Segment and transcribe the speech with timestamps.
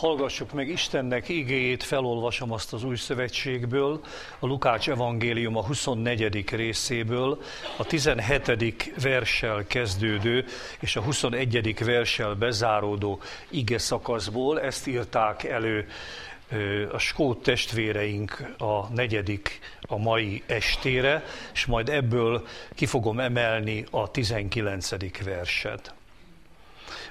[0.00, 4.00] Hallgassuk meg Istennek igéjét, felolvasom azt az új szövetségből,
[4.38, 6.50] a Lukács evangélium a 24.
[6.50, 7.42] részéből,
[7.76, 8.92] a 17.
[9.02, 10.44] verssel kezdődő
[10.80, 11.84] és a 21.
[11.84, 14.60] verssel bezáródó ige szakaszból.
[14.60, 15.86] Ezt írták elő
[16.92, 24.10] a skót testvéreink a negyedik a mai estére, és majd ebből ki fogom emelni a
[24.10, 25.22] 19.
[25.24, 25.94] verset.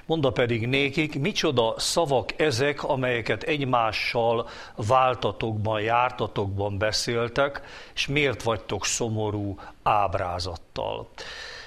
[0.06, 7.62] Monda pedig nékik, micsoda szavak ezek, amelyeket egymással váltatokban, jártatokban beszéltek,
[7.94, 11.08] és miért vagytok szomorú ábrázattal.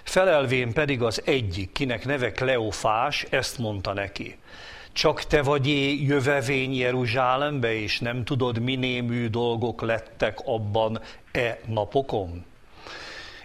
[0.04, 4.38] Felelvén pedig az egyik, kinek neve Kleofás, ezt mondta neki.
[4.92, 12.46] Csak te vagy é jövevény Jeruzsálembe, és nem tudod, minémű dolgok lettek abban e napokon?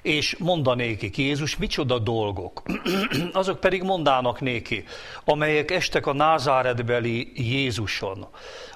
[0.09, 2.63] És mondanékik Jézus, micsoda dolgok.
[3.33, 4.85] Azok pedig mondának néki,
[5.25, 8.27] amelyek estek a názáredbeli Jézuson,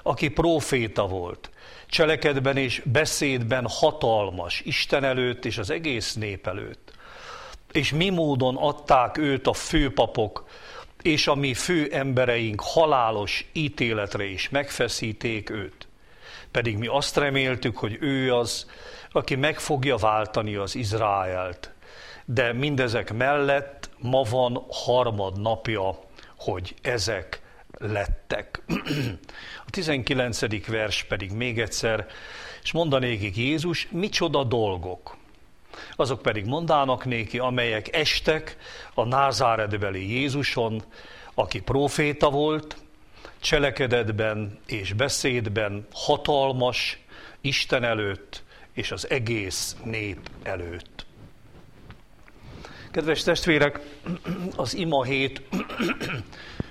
[0.03, 1.49] aki proféta volt,
[1.87, 6.91] cselekedben és beszédben hatalmas, Isten előtt és az egész nép előtt.
[7.71, 10.45] És mi módon adták őt a főpapok,
[11.01, 15.87] és a mi fő embereink halálos ítéletre is megfeszíték őt.
[16.51, 18.65] Pedig mi azt reméltük, hogy ő az,
[19.13, 21.71] aki meg fogja váltani az Izraelt.
[22.25, 25.99] De mindezek mellett ma van harmad napja,
[26.37, 27.41] hogy ezek
[27.77, 28.61] lettek.
[29.65, 30.67] A 19.
[30.67, 32.05] vers pedig még egyszer,
[32.63, 35.17] és mondanékik Jézus, micsoda dolgok.
[35.95, 38.57] Azok pedig mondának néki, amelyek estek
[38.93, 40.83] a názáredbeli Jézuson,
[41.33, 42.75] aki proféta volt,
[43.39, 47.01] cselekedetben és beszédben hatalmas,
[47.41, 48.42] Isten előtt,
[48.73, 51.05] és az egész nép előtt.
[52.91, 53.79] Kedves testvérek,
[54.55, 55.41] az ima hét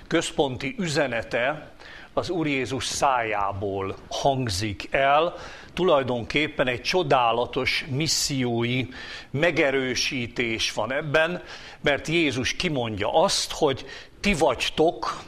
[0.07, 1.71] központi üzenete
[2.13, 5.33] az Úr Jézus szájából hangzik el,
[5.73, 8.85] tulajdonképpen egy csodálatos missziói
[9.31, 11.43] megerősítés van ebben,
[11.81, 13.85] mert Jézus kimondja azt, hogy
[14.19, 15.23] ti vagytok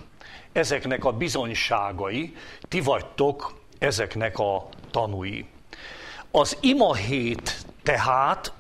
[0.52, 2.36] ezeknek a bizonyságai,
[2.68, 5.46] ti vagytok ezeknek a tanúi.
[6.36, 8.54] Az imahét tehát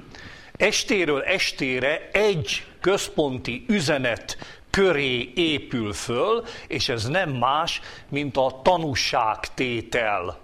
[0.56, 4.38] estéről estére egy központi üzenet
[4.70, 10.38] köré épül föl, és ez nem más, mint a tanúságtétel.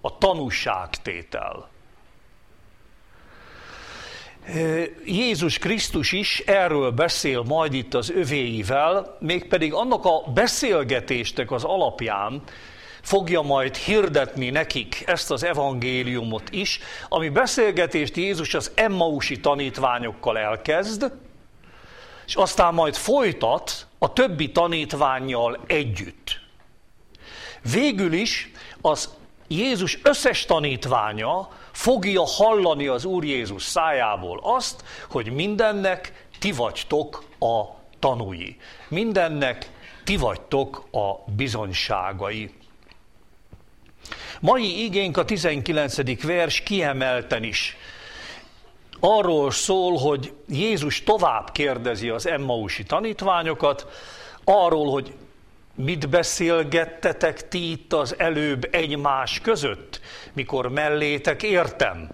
[0.00, 1.68] A tanúságtétel.
[5.04, 12.42] Jézus Krisztus is erről beszél majd itt az övéivel, mégpedig annak a beszélgetéstek az alapján,
[13.04, 16.78] fogja majd hirdetni nekik ezt az evangéliumot is,
[17.08, 21.12] ami beszélgetést Jézus az Emmausi tanítványokkal elkezd,
[22.26, 26.40] és aztán majd folytat a többi tanítványjal együtt.
[27.72, 29.08] Végül is az
[29.48, 37.62] Jézus összes tanítványa fogja hallani az Úr Jézus szájából azt, hogy mindennek ti vagytok a
[37.98, 38.56] tanúi.
[38.88, 39.70] Mindennek
[40.04, 42.50] ti vagytok a bizonyságai.
[44.44, 46.22] Mai igénk a 19.
[46.22, 47.76] vers kiemelten is
[49.00, 53.86] arról szól, hogy Jézus tovább kérdezi az Emmausi tanítványokat,
[54.44, 55.14] arról, hogy
[55.74, 60.00] mit beszélgettetek ti itt az előbb egymás között,
[60.32, 62.08] mikor mellétek értem.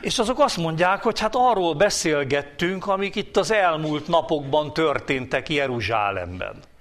[0.00, 6.72] És azok azt mondják, hogy hát arról beszélgettünk, amik itt az elmúlt napokban történtek Jeruzsálemben.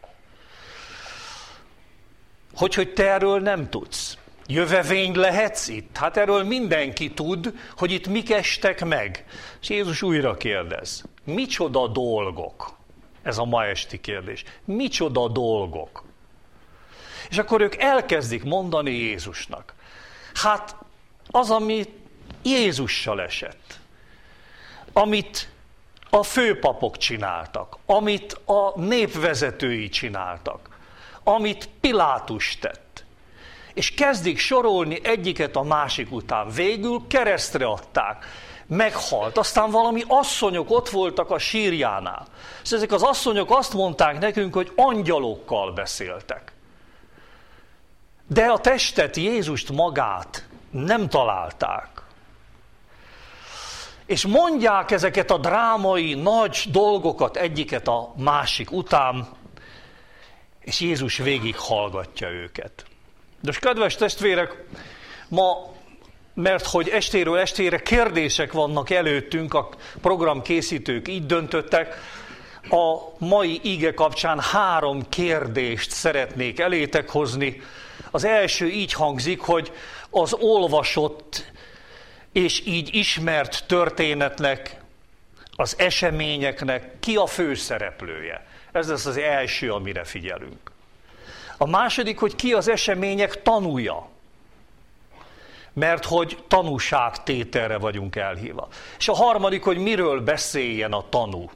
[2.56, 4.18] Hogy, hogy te erről nem tudsz.
[4.48, 5.98] Jövevény lehetsz itt?
[5.98, 9.26] Hát erről mindenki tud, hogy itt mik estek meg.
[9.62, 12.78] És Jézus újra kérdez, micsoda dolgok?
[13.22, 14.44] Ez a ma esti kérdés.
[14.66, 16.04] Micsoda dolgok?
[17.30, 19.74] És akkor ők elkezdik mondani Jézusnak.
[20.34, 20.76] Hát
[21.28, 21.86] az, ami
[22.44, 23.80] Jézussal esett,
[24.94, 25.50] amit
[26.10, 30.73] a főpapok csináltak, amit a népvezetői csináltak,
[31.24, 33.06] amit Pilátus tett.
[33.74, 36.50] És kezdik sorolni egyiket a másik után.
[36.50, 38.26] Végül keresztre adták.
[38.68, 39.38] Meghalt.
[39.38, 42.26] Aztán valami asszonyok ott voltak a sírjánál.
[42.64, 46.52] És ezek az asszonyok azt mondták nekünk, hogy angyalokkal beszéltek.
[48.28, 52.02] De a testet, Jézust magát nem találták.
[54.06, 59.28] És mondják ezeket a drámai, nagy dolgokat egyiket a másik után,
[60.64, 62.86] és Jézus végig hallgatja őket.
[63.42, 64.64] De kedves testvérek,
[65.28, 65.74] ma,
[66.34, 69.70] mert hogy estéről estére kérdések vannak előttünk, a
[70.02, 71.96] programkészítők így döntöttek,
[72.70, 77.62] a mai ige kapcsán három kérdést szeretnék elétek hozni.
[78.12, 79.72] Az első így hangzik, hogy
[80.10, 81.52] az olvasott
[82.32, 84.82] és így ismert történetnek,
[85.56, 88.46] az eseményeknek ki a főszereplője.
[88.74, 90.72] Ez lesz az első, amire figyelünk.
[91.58, 94.10] A második, hogy ki az események tanúja.
[95.74, 98.68] Mert hogy tanúságtételre vagyunk elhívva.
[98.98, 101.52] És a harmadik, hogy miről beszéljen a tanú.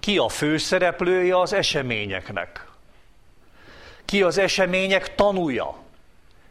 [0.00, 2.66] Ki a főszereplője az eseményeknek?
[4.04, 5.74] Ki az események tanúja?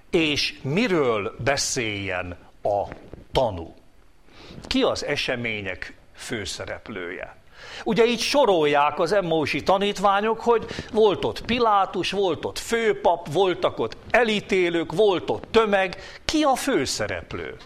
[0.09, 2.83] És miről beszéljen a
[3.31, 3.75] tanú?
[4.67, 7.36] Ki az események főszereplője?
[7.83, 13.97] Ugye így sorolják az emmósi tanítványok, hogy volt ott Pilátus, volt ott főpap, voltak ott
[14.09, 16.19] elítélők, volt ott tömeg.
[16.25, 17.57] Ki a főszereplő?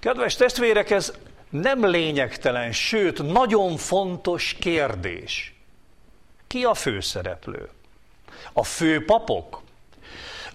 [0.00, 1.12] Kedves testvérek, ez
[1.50, 5.54] nem lényegtelen, sőt, nagyon fontos kérdés.
[6.46, 7.68] Ki a főszereplő?
[8.52, 9.60] A főpapok,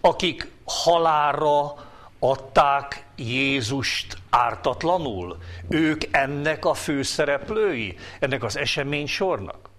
[0.01, 1.75] akik halálra
[2.19, 5.37] adták Jézust ártatlanul?
[5.69, 9.69] Ők ennek a főszereplői, ennek az esemény sornak?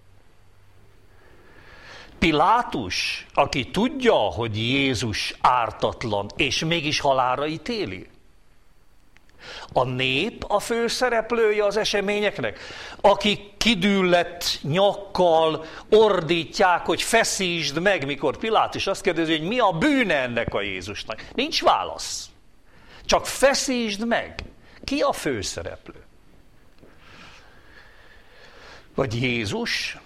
[2.19, 8.07] Pilátus, aki tudja, hogy Jézus ártatlan, és mégis halára ítéli?
[9.73, 12.59] A nép a főszereplője az eseményeknek,
[13.01, 20.15] akik kidüllett nyakkal ordítják, hogy feszítsd meg, mikor Pilátus azt kérdezi, hogy mi a bűne
[20.15, 21.23] ennek a Jézusnak.
[21.33, 22.29] Nincs válasz.
[23.05, 24.43] Csak feszítsd meg.
[24.83, 26.05] Ki a főszereplő?
[28.95, 29.97] Vagy Jézus?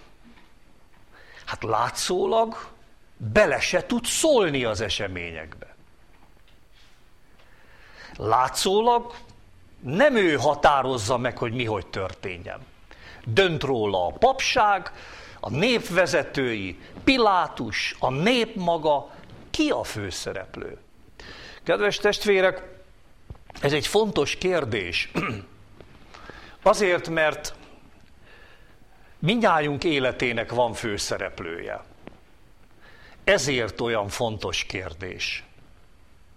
[1.44, 2.70] Hát látszólag
[3.16, 5.74] bele se tud szólni az eseményekbe.
[8.16, 9.14] Látszólag
[9.82, 12.60] nem ő határozza meg, hogy mi hogy történjen.
[13.24, 14.92] Dönt róla a papság,
[15.40, 19.10] a népvezetői, Pilátus, a nép maga,
[19.50, 20.78] ki a főszereplő?
[21.62, 22.62] Kedves testvérek,
[23.60, 25.10] ez egy fontos kérdés.
[26.62, 27.54] Azért, mert
[29.18, 31.80] minnyájunk életének van főszereplője.
[33.24, 35.44] Ezért olyan fontos kérdés.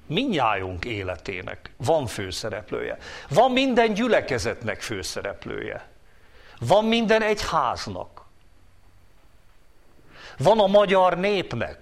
[0.05, 2.97] Minnyájunk életének van főszereplője.
[3.29, 5.89] Van minden gyülekezetnek főszereplője.
[6.59, 8.25] Van minden egyháznak.
[10.37, 11.79] Van a magyar népnek.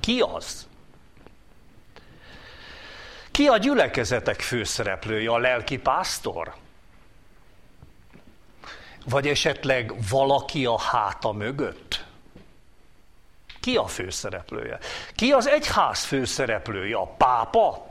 [0.00, 0.66] Ki az?
[3.30, 5.30] Ki a gyülekezetek főszereplője?
[5.30, 6.54] A lelki pásztor?
[9.04, 12.07] Vagy esetleg valaki a háta mögött?
[13.60, 14.78] Ki a főszereplője?
[15.14, 16.96] Ki az egyház főszereplője?
[16.96, 17.86] A pápa?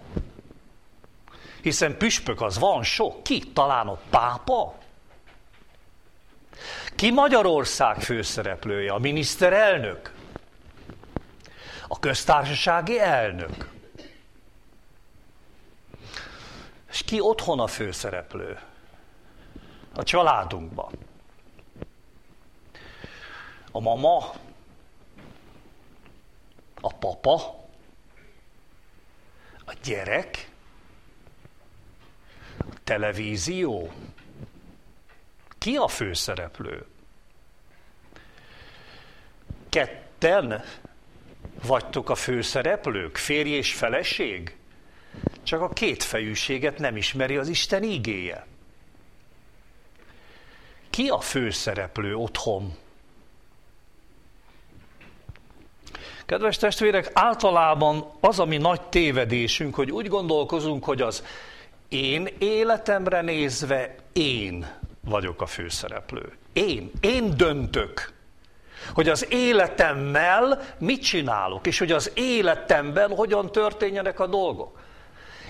[1.61, 3.23] Hiszen püspök az van sok.
[3.23, 3.39] Ki?
[3.53, 4.77] Talán a pápa?
[6.95, 8.91] Ki Magyarország főszereplője?
[8.91, 10.13] A miniszterelnök?
[11.87, 13.69] A köztársasági elnök?
[16.89, 18.59] És ki otthon a főszereplő?
[19.95, 20.91] A családunkban.
[23.71, 24.33] A mama,
[26.81, 27.33] a papa,
[29.65, 30.49] a gyerek,
[32.57, 33.91] a televízió.
[35.57, 36.85] Ki a főszereplő?
[39.69, 40.63] Ketten
[41.63, 44.55] vagytok a főszereplők, férj és feleség?
[45.43, 48.45] Csak a kétfejűséget nem ismeri az Isten ígéje.
[50.89, 52.77] Ki a főszereplő otthon?
[56.27, 61.23] Kedves testvérek, általában az, ami nagy tévedésünk, hogy úgy gondolkozunk, hogy az
[61.89, 64.67] én életemre nézve én
[65.01, 66.31] vagyok a főszereplő.
[66.53, 68.13] Én, én döntök,
[68.93, 74.79] hogy az életemmel mit csinálok, és hogy az életemben hogyan történjenek a dolgok.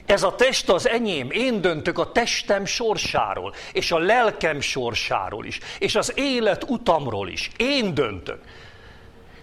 [0.06, 5.60] Ez a test az enyém, én döntök a testem sorsáról, és a lelkem sorsáról is,
[5.80, 7.52] és az élet utamról is.
[7.58, 8.40] Én döntök.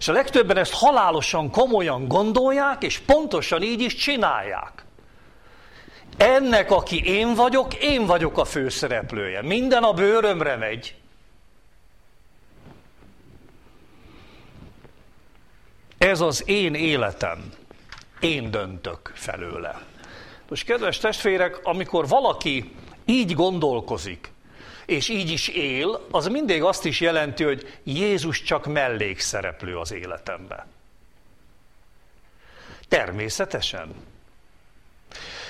[0.05, 4.85] És a legtöbben ezt halálosan, komolyan gondolják, és pontosan így is csinálják.
[6.17, 9.41] Ennek, aki én vagyok, én vagyok a főszereplője.
[9.41, 10.95] Minden a bőrömre megy.
[15.97, 17.51] Ez az én életem.
[18.19, 19.81] Én döntök felőle.
[20.49, 24.31] Most kedves testvérek, amikor valaki így gondolkozik,
[24.85, 30.65] és így is él, az mindig azt is jelenti, hogy Jézus csak mellékszereplő az életemben.
[32.87, 33.93] Természetesen.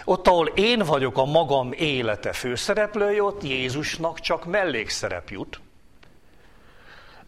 [0.06, 5.60] Ott, ahol én vagyok a magam élete főszereplője, ott Jézusnak csak mellékszerep jut.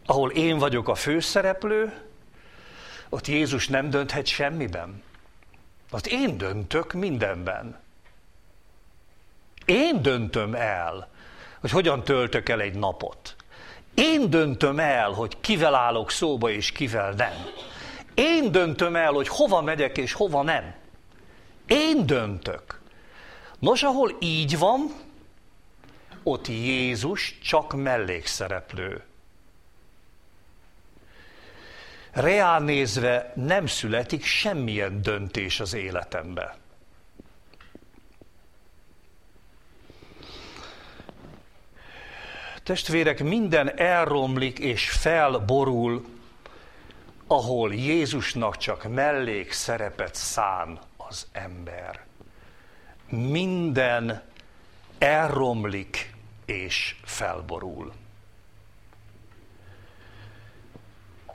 [0.06, 2.02] Ahol én vagyok a főszereplő,
[3.10, 5.04] ott Jézus nem dönthet semmiben.
[5.92, 7.80] Ott én döntök mindenben.
[9.66, 11.10] Én döntöm el,
[11.72, 13.36] hogy hogyan töltök el egy napot.
[13.94, 17.34] Én döntöm el, hogy kivel állok szóba és kivel nem.
[18.14, 20.76] Én döntöm el, hogy hova megyek és hova nem.
[21.68, 22.80] Én döntök.
[23.60, 24.92] Nos, ahol így van,
[26.24, 29.04] ott Jézus csak mellékszereplő.
[32.12, 36.58] Reál nézve nem születik semmilyen döntés az életembe.
[42.68, 46.06] Testvérek, minden elromlik és felborul,
[47.28, 52.06] ahol Jézusnak csak mellék szerepet szán az ember.
[53.10, 54.22] Minden
[54.98, 56.14] elromlik
[56.46, 57.94] és felborul.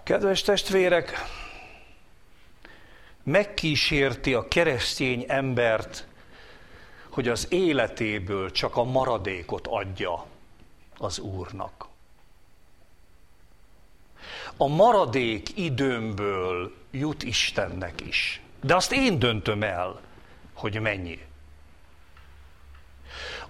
[0.02, 1.12] Kedves testvérek,
[3.22, 6.06] megkísérti a keresztény embert,
[7.08, 10.30] hogy az életéből csak a maradékot adja
[11.02, 11.86] az Úrnak.
[14.56, 18.40] A maradék időmből jut Istennek is.
[18.62, 20.00] De azt én döntöm el,
[20.54, 21.18] hogy mennyi.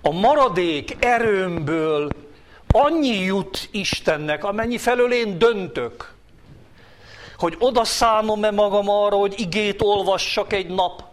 [0.00, 2.10] A maradék erőmből
[2.70, 6.14] annyi jut Istennek, amennyi felől én döntök,
[7.36, 11.11] hogy oda szánom-e magam arra, hogy igét olvassak egy nap,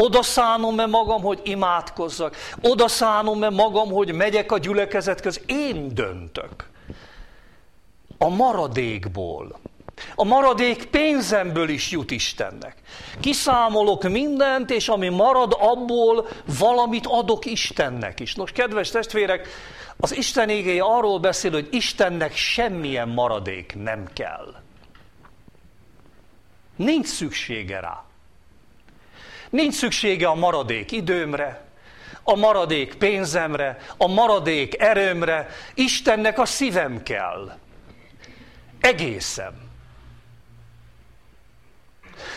[0.00, 6.68] oda szánom-e magam, hogy imádkozzak, oda szánom-e magam, hogy megyek a gyülekezethez, én döntök.
[8.18, 9.58] A maradékból.
[10.14, 12.76] A maradék pénzemből is jut Istennek.
[13.20, 16.28] Kiszámolok mindent, és ami marad abból,
[16.58, 18.34] valamit adok Istennek is.
[18.34, 19.48] Nos, kedves testvérek,
[19.96, 24.54] az Isten égéje arról beszél, hogy Istennek semmilyen maradék nem kell.
[26.76, 28.07] Nincs szüksége rá.
[29.50, 31.66] Nincs szüksége a maradék időmre,
[32.22, 35.48] a maradék pénzemre, a maradék erőmre.
[35.74, 37.58] Istennek a szívem kell.
[38.80, 39.70] Egészen.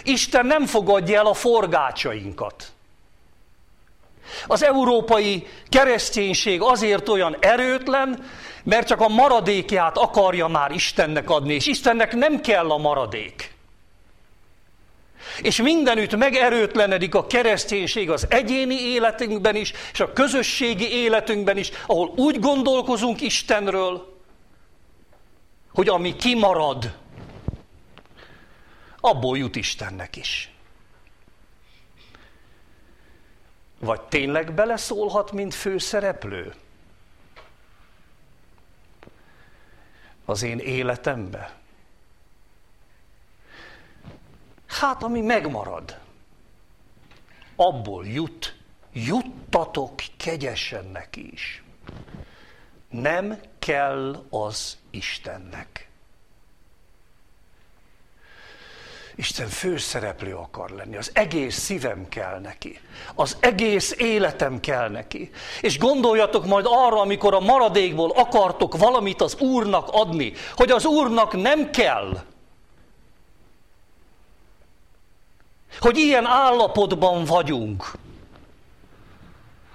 [0.03, 2.72] Isten nem fogadja el a forgácsainkat.
[4.48, 8.25] Az európai kereszténység azért olyan erőtlen,
[8.63, 13.53] mert csak a maradékját akarja már Istennek adni, és Istennek nem kell a maradék.
[15.41, 22.13] És mindenütt megerőtlenedik a kereszténység az egyéni életünkben is, és a közösségi életünkben is, ahol
[22.15, 24.19] úgy gondolkozunk Istenről,
[25.73, 26.97] hogy ami kimarad,
[28.99, 30.51] abból jut Istennek is.
[33.79, 36.53] Vagy tényleg beleszólhat, mint főszereplő?
[40.25, 41.61] Az én életembe?
[44.81, 45.97] Hát, ami megmarad,
[47.55, 48.55] abból jut,
[48.93, 51.63] juttatok kegyesen neki is.
[52.89, 55.89] Nem kell az Istennek.
[59.15, 62.79] Isten főszereplő akar lenni, az egész szívem kell neki,
[63.15, 65.31] az egész életem kell neki.
[65.61, 71.41] És gondoljatok majd arra, amikor a maradékból akartok valamit az Úrnak adni, hogy az Úrnak
[71.41, 72.23] nem kell,
[75.79, 77.91] hogy ilyen állapotban vagyunk.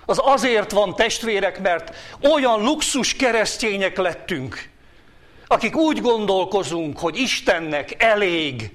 [0.07, 4.71] Az azért van testvérek, mert olyan luxus keresztények lettünk,
[5.47, 8.73] akik úgy gondolkozunk, hogy Istennek elég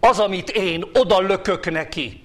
[0.00, 2.24] az, amit én oda lökök neki.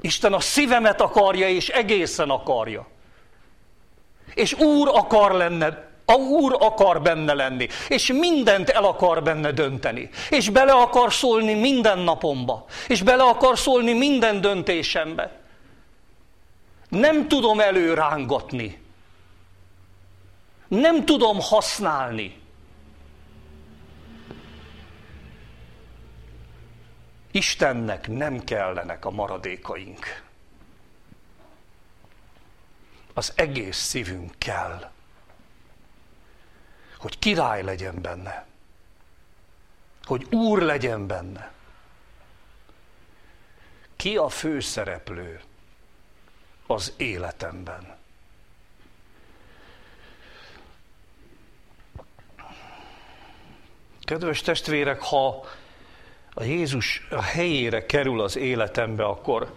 [0.00, 2.88] Isten a szívemet akarja, és egészen akarja.
[4.34, 10.10] És Úr akar lenne a Úr akar benne lenni, és mindent el akar benne dönteni,
[10.30, 15.40] és bele akar szólni minden napomba, és bele akar szólni minden döntésembe.
[16.88, 18.82] Nem tudom előrángatni.
[20.68, 22.38] Nem tudom használni.
[27.30, 30.22] Istennek nem kellenek a maradékaink.
[33.14, 34.90] Az egész szívünk kell
[37.00, 38.46] hogy király legyen benne,
[40.04, 41.52] hogy úr legyen benne.
[43.96, 45.40] Ki a főszereplő
[46.66, 47.96] az életemben?
[54.00, 55.44] Kedves testvérek, ha
[56.34, 59.54] a Jézus a helyére kerül az életembe, akkor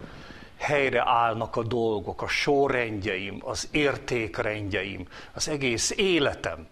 [0.56, 6.66] helyre állnak a dolgok, a sorrendjeim, az értékrendjeim, az egész életem.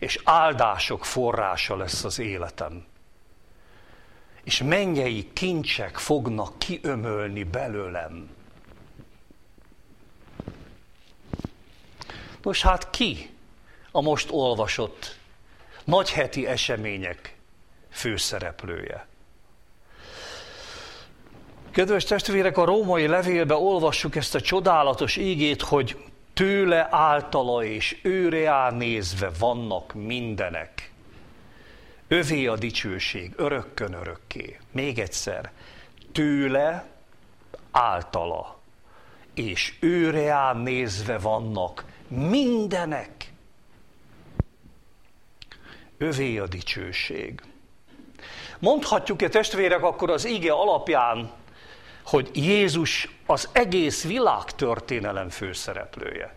[0.00, 2.84] És áldások forrása lesz az életem.
[4.44, 8.30] És mennyei kincsek fognak kiömölni belőlem.
[12.42, 13.30] Nos hát ki
[13.90, 15.18] a most olvasott
[15.84, 17.36] nagyheti események
[17.90, 19.06] főszereplője?
[21.70, 26.09] Kedves testvérek, a római levélbe olvassuk ezt a csodálatos ígét, hogy
[26.40, 30.92] tőle általa és őre nézve vannak mindenek.
[32.08, 34.58] Övé a dicsőség, örökkön örökké.
[34.72, 35.50] Még egyszer,
[36.12, 36.86] tőle
[37.70, 38.58] általa
[39.34, 43.32] és őre nézve vannak mindenek.
[45.98, 47.42] Övé a dicsőség.
[48.58, 51.30] Mondhatjuk-e testvérek akkor az ige alapján,
[52.10, 56.34] hogy Jézus az egész világ történelem főszereplője.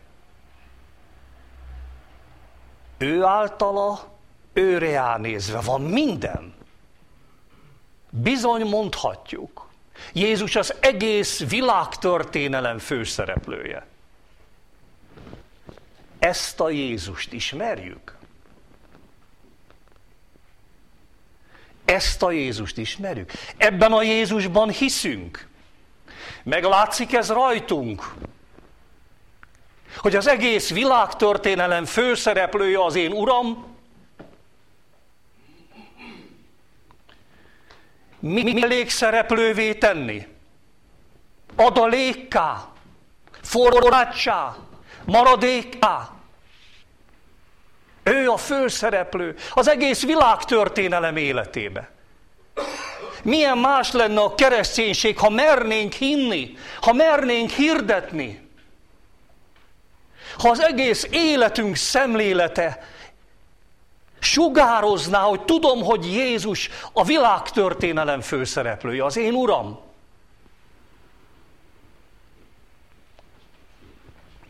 [2.97, 4.17] Ő általa,
[4.53, 6.53] őre nézve van minden.
[8.09, 9.69] Bizony mondhatjuk.
[10.13, 13.85] Jézus az egész világ történelem főszereplője.
[16.19, 18.17] Ezt a Jézust ismerjük?
[21.85, 23.31] Ezt a Jézust ismerjük?
[23.57, 25.51] Ebben a Jézusban hiszünk.
[26.43, 28.13] Meglátszik ez rajtunk,
[29.97, 33.71] hogy az egész világtörténelem főszereplője az én Uram,
[38.19, 40.27] mi, mi elég szereplővé tenni?
[41.55, 42.67] Adalékká,
[43.41, 44.55] forrácsá,
[45.05, 46.09] maradékká.
[48.03, 51.92] Ő a főszereplő az egész világtörténelem életébe.
[53.23, 58.49] Milyen más lenne a kereszténység, ha mernénk hinni, ha mernénk hirdetni.
[60.37, 62.87] Ha az egész életünk szemlélete
[64.19, 69.92] sugározná, hogy tudom, hogy Jézus a világtörténelem főszereplője, az én Uram.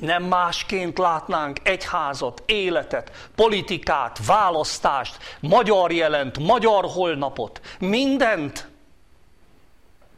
[0.03, 8.67] Nem másként látnánk egyházat, életet, politikát, választást, magyar jelent, magyar holnapot, mindent,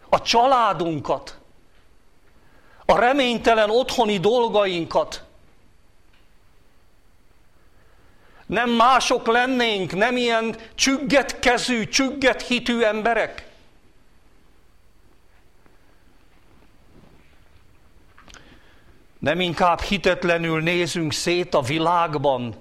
[0.10, 1.38] a családunkat,
[2.86, 5.24] a reménytelen otthoni dolgainkat.
[8.46, 13.48] Nem mások lennénk, nem ilyen csügget kezű, csügget hitű emberek.
[19.26, 22.56] Nem inkább hitetlenül nézünk szét a világban,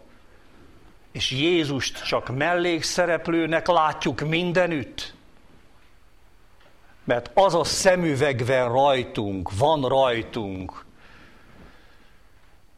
[1.13, 5.15] és Jézust csak mellékszereplőnek látjuk mindenütt.
[7.05, 10.85] Mert az a szemüvegve rajtunk, van rajtunk,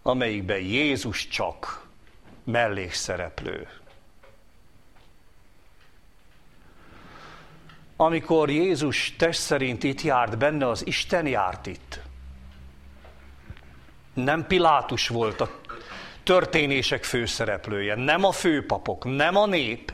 [0.03, 1.87] amelyikben Jézus csak
[2.45, 3.69] mellékszereplő.
[7.97, 12.05] Amikor Jézus test szerint itt járt benne, az Isten járt itt.
[14.17, 15.61] Nem Pilátus volt a
[16.23, 19.93] történések főszereplője, nem a főpapok, nem a nép,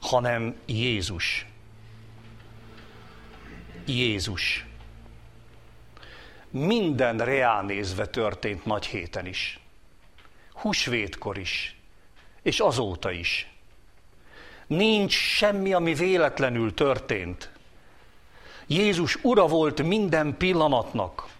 [0.00, 1.46] hanem Jézus.
[3.86, 4.64] Jézus.
[6.50, 9.60] Minden reálnézve történt nagy héten is.
[10.52, 11.76] Húsvétkor is,
[12.42, 13.50] és azóta is.
[14.66, 17.50] Nincs semmi, ami véletlenül történt.
[18.66, 21.34] Jézus ura volt minden pillanatnak.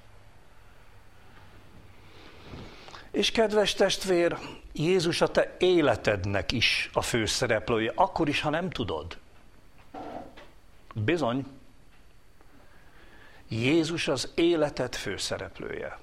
[3.16, 4.38] És kedves testvér,
[4.72, 9.18] Jézus a te életednek is a főszereplője, akkor is, ha nem tudod.
[10.94, 11.46] Bizony,
[13.48, 15.98] Jézus az életed főszereplője.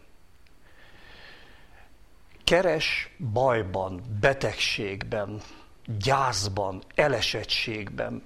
[2.43, 5.41] Keres bajban, betegségben,
[5.85, 8.23] gyászban, elesettségben,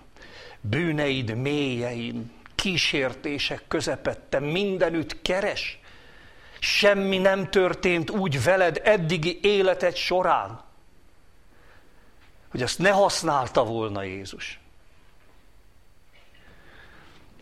[0.62, 5.80] bűneid mélyein, kísértések közepette, mindenütt keres,
[6.67, 10.62] Semmi nem történt úgy veled eddigi életed során,
[12.49, 14.60] hogy azt ne használta volna Jézus.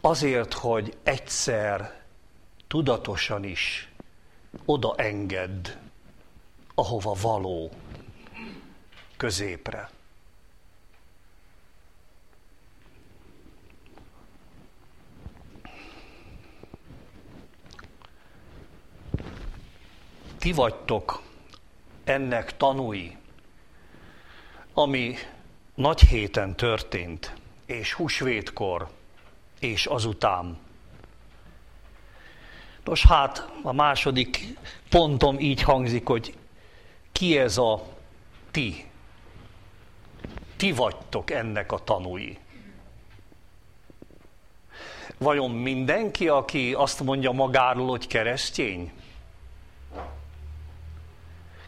[0.01, 2.01] Azért, hogy egyszer
[2.67, 3.89] tudatosan is
[4.65, 5.67] oda engedd,
[6.75, 7.71] ahova való,
[9.17, 9.89] középre.
[20.45, 21.21] Ti vagytok
[22.03, 23.17] ennek tanúi,
[24.73, 25.15] ami
[25.75, 27.33] nagy héten történt,
[27.65, 28.89] és húsvétkor,
[29.59, 30.57] és azután.
[32.83, 34.57] Nos hát, a második
[34.89, 36.37] pontom így hangzik, hogy
[37.11, 37.83] ki ez a
[38.51, 38.85] ti?
[40.57, 42.37] Ti vagytok ennek a tanúi.
[45.17, 48.91] Vajon mindenki, aki azt mondja magáról, hogy keresztény?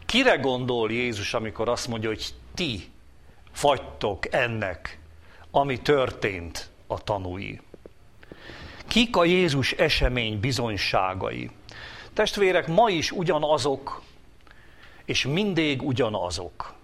[0.08, 2.90] Kire gondol Jézus, amikor azt mondja, hogy ti
[3.60, 4.98] vagytok ennek,
[5.50, 7.60] ami történt a tanúi?
[8.86, 11.50] Kik a Jézus esemény bizonyságai?
[12.12, 14.02] Testvérek, ma is ugyanazok,
[15.04, 16.74] és mindig ugyanazok,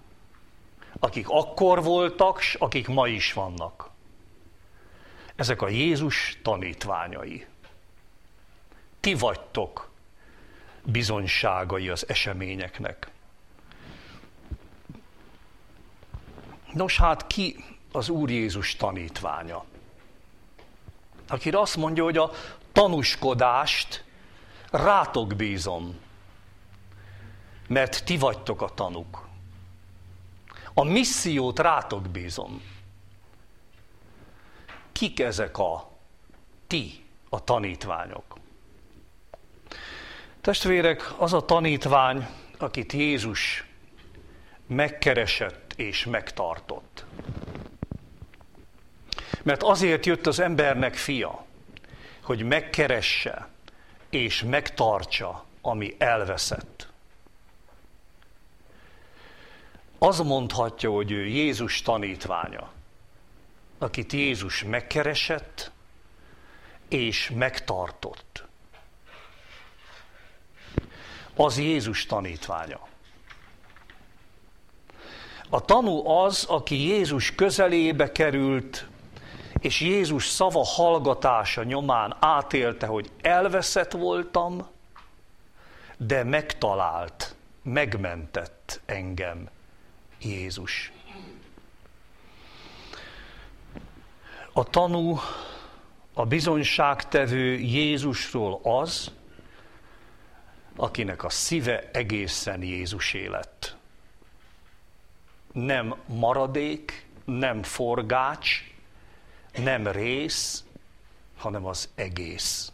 [0.98, 3.90] akik akkor voltak, s akik ma is vannak.
[5.36, 7.46] Ezek a Jézus tanítványai.
[9.00, 9.90] Ti vagytok
[10.82, 13.12] bizonyságai az eseményeknek.
[16.74, 19.64] Nos hát ki az Úr Jézus tanítványa?
[21.28, 22.30] Akire azt mondja, hogy a
[22.72, 24.04] tanúskodást
[24.70, 26.00] rátok bízom,
[27.68, 29.28] mert ti vagytok a tanuk.
[30.74, 32.62] A missziót rátok bízom.
[34.92, 35.90] Kik ezek a
[36.66, 38.38] ti, a tanítványok?
[40.40, 42.26] Testvérek, az a tanítvány,
[42.58, 43.64] akit Jézus
[44.66, 47.04] megkeresett és megtartott.
[49.42, 51.44] Mert azért jött az embernek fia,
[52.22, 53.48] hogy megkeresse
[54.10, 56.88] és megtartsa, ami elveszett.
[59.98, 62.72] Az mondhatja, hogy ő Jézus tanítványa,
[63.78, 65.70] akit Jézus megkeresett
[66.88, 68.44] és megtartott.
[71.34, 72.93] Az Jézus tanítványa.
[75.54, 78.86] A tanú az, aki Jézus közelébe került,
[79.60, 84.66] és Jézus szava hallgatása nyomán átélte, hogy elveszett voltam,
[85.96, 89.48] de megtalált, megmentett engem
[90.20, 90.92] Jézus.
[94.52, 95.18] A tanú,
[96.14, 99.10] a bizonyságtevő Jézusról az,
[100.76, 103.76] akinek a szíve egészen Jézus lett.
[105.54, 108.72] Nem maradék, nem forgács,
[109.64, 110.64] nem rész,
[111.36, 112.72] hanem az egész.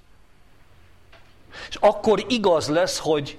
[1.69, 3.39] És akkor igaz lesz, hogy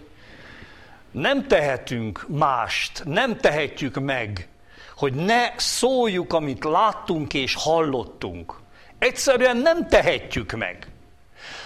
[1.11, 4.47] nem tehetünk mást, nem tehetjük meg,
[4.95, 8.59] hogy ne szóljuk, amit láttunk és hallottunk.
[8.99, 10.87] Egyszerűen nem tehetjük meg.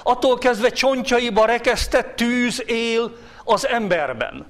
[0.03, 4.45] Attól kezdve csontjaiba rekesztett tűz él az emberben.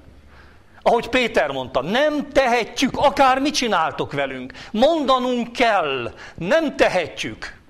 [0.86, 4.52] Ahogy Péter mondta, nem tehetjük, akár mit csináltok velünk.
[4.72, 7.60] Mondanunk kell, nem tehetjük.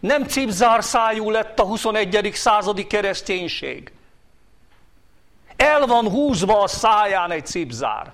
[0.00, 2.30] Nem cipzárszájú lett a 21.
[2.34, 3.92] századi kereszténység.
[5.56, 8.12] El van húzva a száján egy cipzár.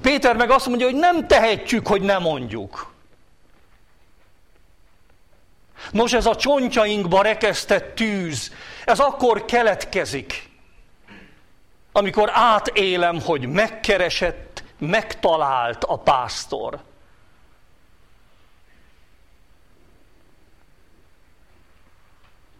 [0.00, 2.91] Péter meg azt mondja, hogy nem tehetjük, hogy nem mondjuk.
[5.90, 8.52] Nos, ez a csontjainkba rekesztett tűz,
[8.84, 10.50] ez akkor keletkezik,
[11.92, 16.80] amikor átélem, hogy megkeresett, megtalált a pásztor.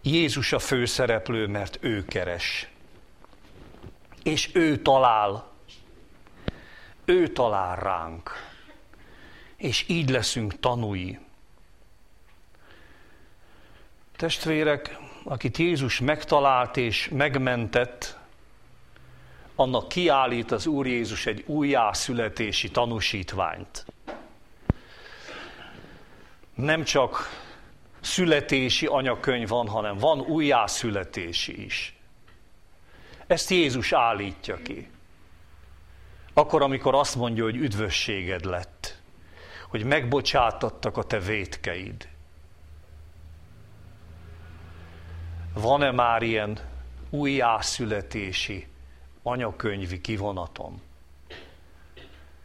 [0.03, 2.69] Jézus a főszereplő, mert ő keres.
[4.23, 5.51] És ő talál.
[7.05, 8.31] Ő talál ránk.
[9.57, 11.19] És így leszünk tanúi.
[14.23, 18.19] Testvérek, akit Jézus megtalált és megmentett,
[19.55, 23.87] annak kiállít az Úr Jézus egy újjászületési tanúsítványt.
[26.55, 27.29] Nem csak
[28.01, 31.97] születési anyakönyv van, hanem van újjászületési is.
[33.27, 34.91] Ezt Jézus állítja ki.
[36.33, 39.03] Akkor, amikor azt mondja, hogy üdvösséged lett,
[39.69, 42.11] hogy megbocsátattak a te vétkeid,
[45.55, 46.59] Van-e már ilyen
[47.11, 48.67] újjászületési
[49.23, 50.83] anyakönyvi kivonatom?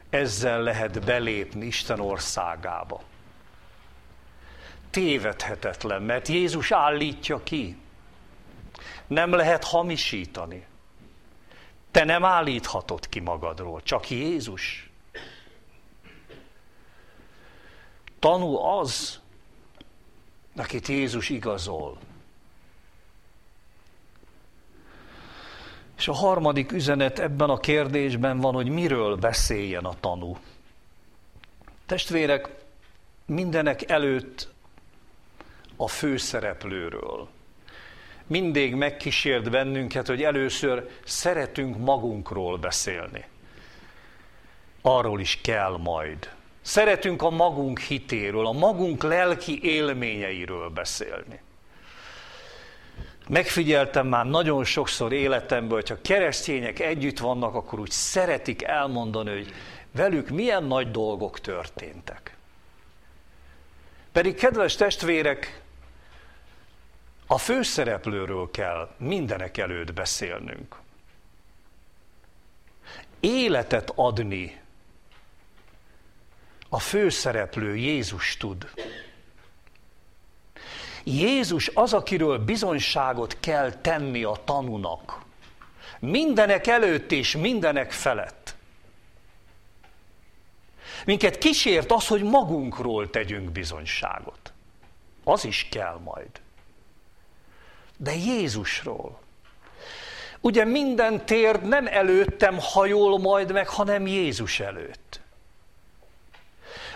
[0.10, 3.02] Ezzel lehet belépni Isten országába.
[4.90, 7.78] Tévedhetetlen, mert Jézus állítja ki.
[9.08, 10.66] Nem lehet hamisítani.
[11.92, 14.90] Te nem állíthatod ki magadról, csak Jézus.
[18.20, 19.22] Tanú az,
[20.56, 21.98] akit Jézus igazol.
[25.98, 30.38] És a harmadik üzenet ebben a kérdésben van, hogy miről beszéljen a tanú.
[31.86, 32.50] Testvérek,
[33.26, 34.48] mindenek előtt
[35.76, 37.28] a főszereplőről.
[38.28, 43.26] Mindig megkísért bennünket, hogy először szeretünk magunkról beszélni.
[44.82, 46.32] Arról is kell majd.
[46.62, 51.42] Szeretünk a magunk hitéről, a magunk lelki élményeiről beszélni.
[53.30, 59.54] Megfigyeltem már nagyon sokszor életemben, hogy ha keresztények együtt vannak, akkor úgy szeretik elmondani, hogy
[59.92, 62.38] velük milyen nagy dolgok történtek.
[64.12, 65.62] Pedig, kedves testvérek,
[67.28, 70.76] a főszereplőről kell mindenek előtt beszélnünk.
[73.20, 74.62] Életet adni
[76.70, 78.70] a főszereplő Jézus tud.
[81.08, 85.22] Jézus az, akiről bizonyságot kell tenni a tanunak.
[86.00, 88.56] Mindenek előtt és mindenek felett.
[91.06, 94.54] Minket kísért az, hogy magunkról tegyünk bizonyságot.
[95.24, 96.30] Az is kell majd.
[97.98, 99.20] De Jézusról.
[100.42, 105.20] Ugye minden térd nem előttem hajol majd meg, hanem Jézus előtt.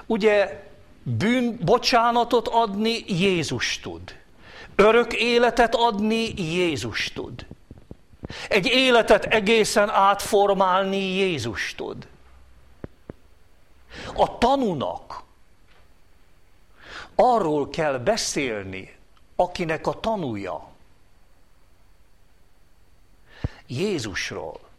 [0.06, 0.70] Ugye
[1.04, 4.20] bűn bocsánatot adni Jézus tud.
[4.76, 7.46] Örök életet adni Jézus tud.
[8.50, 12.08] Egy életet egészen átformálni Jézus tud.
[14.14, 15.24] A tanúnak
[17.16, 18.96] arról kell beszélni,
[19.36, 20.70] akinek a tanúja.
[23.68, 24.71] Jézusról.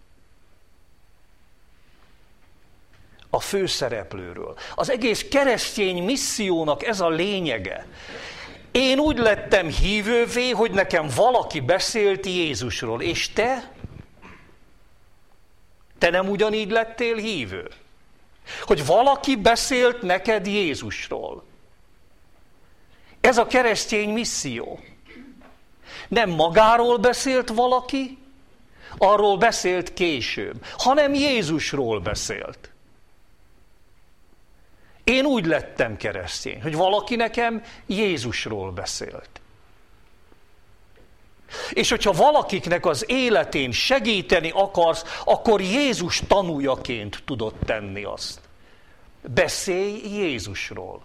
[3.34, 4.56] A főszereplőről.
[4.74, 7.86] Az egész keresztény missziónak ez a lényege.
[8.70, 13.72] Én úgy lettem hívővé, hogy nekem valaki beszélt Jézusról, és te?
[15.98, 17.70] Te nem ugyanígy lettél hívő?
[18.62, 21.44] Hogy valaki beszélt neked Jézusról.
[23.20, 24.80] Ez a keresztény misszió.
[26.08, 28.18] Nem magáról beszélt valaki,
[28.98, 32.71] arról beszélt később, hanem Jézusról beszélt.
[35.04, 39.40] Én úgy lettem keresztény, hogy valaki nekem Jézusról beszélt.
[41.70, 48.40] És hogyha valakiknek az életén segíteni akarsz, akkor Jézus tanújaként tudod tenni azt.
[49.28, 51.02] Beszélj Jézusról.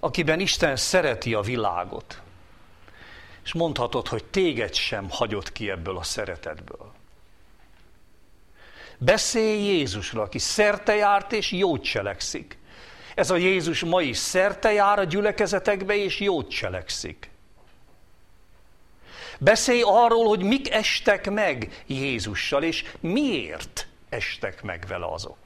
[0.00, 2.20] Akiben Isten szereti a világot,
[3.44, 6.92] és mondhatod, hogy téged sem hagyott ki ebből a szeretetből.
[9.04, 12.58] Beszélj Jézusról, aki szerte járt és jót cselekszik.
[13.14, 17.30] Ez a Jézus ma is szerte jár a gyülekezetekbe és jót cselekszik.
[19.38, 25.38] Beszélj arról, hogy mik estek meg Jézussal, és miért estek meg vele azok.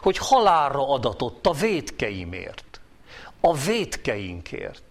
[0.00, 2.80] Hogy halálra adatott a védkeimért,
[3.40, 4.89] a védkeinkért.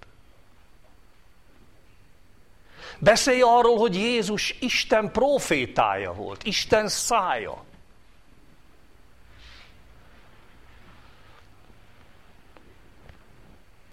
[3.00, 7.64] Beszélj arról, hogy Jézus Isten profétája volt, Isten szája.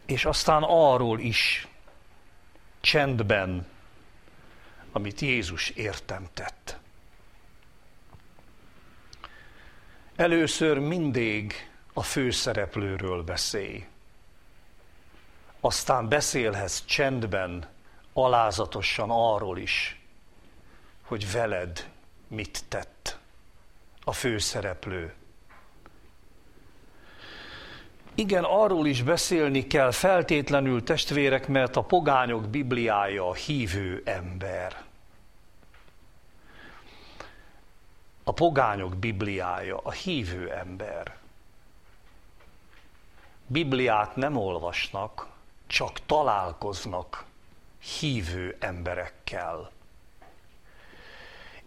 [0.07, 1.69] És aztán arról is,
[2.81, 3.67] csendben,
[4.93, 6.79] amit Jézus értem tett.
[10.17, 13.87] Először mindig a főszereplőről beszélj.
[15.61, 17.76] Aztán beszélhetsz csendben
[18.17, 20.01] alázatosan arról is,
[21.03, 21.91] hogy veled
[22.29, 23.19] mit tett
[24.05, 25.15] a főszereplő.
[28.15, 34.85] Igen, arról is beszélni kell feltétlenül testvérek, mert a pogányok Bibliája a hívő ember.
[38.25, 41.17] A pogányok Bibliája a hívő ember.
[43.47, 45.27] Bibliát nem olvasnak,
[45.67, 47.26] csak találkoznak
[47.87, 49.71] hívő emberekkel.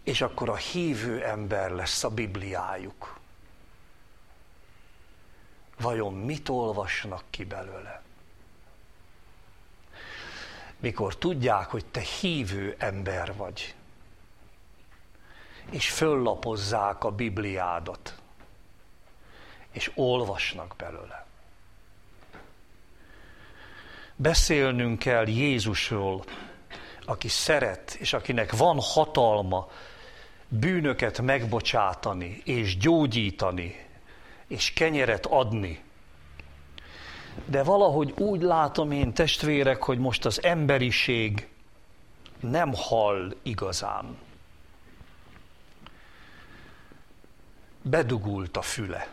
[0.02, 3.18] És akkor a hívő ember lesz a Bibliájuk.
[5.80, 8.02] Vajon mit olvasnak ki belőle?
[10.78, 13.74] Mikor tudják, hogy te hívő ember vagy,
[15.70, 18.14] és föllapozzák a Bibliádat,
[19.70, 21.26] és olvasnak belőle.
[24.22, 26.24] Beszélnünk kell Jézusról,
[27.04, 29.68] aki szeret, és akinek van hatalma
[30.48, 33.86] bűnöket megbocsátani, és gyógyítani,
[34.46, 35.82] és kenyeret adni.
[37.44, 41.48] De valahogy úgy látom én, testvérek, hogy most az emberiség
[42.40, 44.18] nem hall igazán.
[47.82, 49.08] Bedugult a füle.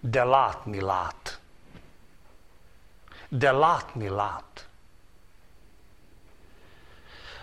[0.00, 1.42] de látni lát.
[3.38, 4.68] De látni lát.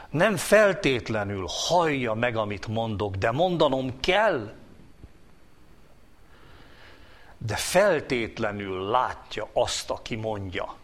[0.09, 4.53] Nem feltétlenül hallja meg, amit mondok, de mondanom kell.
[7.37, 10.75] De feltétlenül látja azt, aki mondja.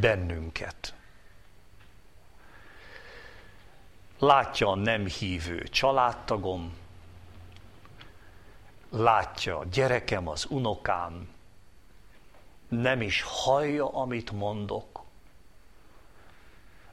[0.00, 0.94] Bennünket.
[4.18, 6.76] Látja a nem hívő családtagom,
[8.90, 11.34] látja a gyerekem, az unokám,
[12.68, 15.02] nem is hallja, amit mondok,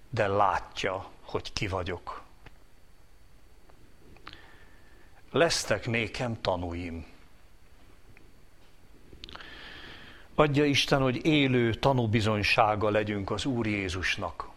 [0.10, 2.22] de látja, hogy ki vagyok.
[5.32, 7.06] Lesztek nékem tanúim.
[10.36, 14.50] Adja Isten, hogy élő tanúbizonysága legyünk az Úr Jézusnak.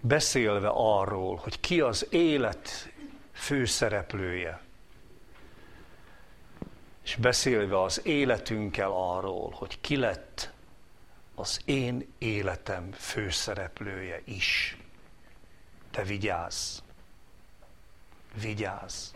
[0.00, 2.92] Beszélve arról, hogy ki az élet
[3.32, 4.60] főszereplője
[7.04, 10.52] és beszélve az életünkkel arról, hogy ki lett
[11.34, 14.76] az én életem főszereplője is.
[15.90, 16.78] De vigyázz!
[18.40, 19.10] Vigyázz!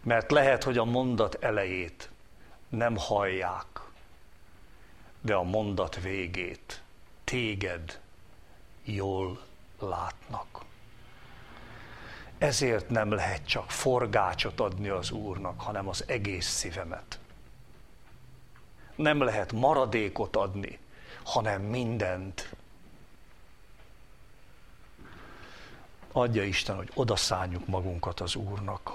[0.00, 2.10] Mert lehet, hogy a mondat elejét
[2.68, 3.80] nem hallják,
[5.20, 6.82] de a mondat végét
[7.24, 8.00] téged
[8.84, 9.40] jól
[9.78, 10.64] látnak.
[12.42, 17.18] Ezért nem lehet csak forgácsot adni az Úrnak, hanem az egész szívemet.
[18.94, 20.78] Nem lehet maradékot adni,
[21.22, 22.54] hanem mindent.
[26.12, 28.92] Adja Isten, hogy odaszálljuk magunkat az Úrnak.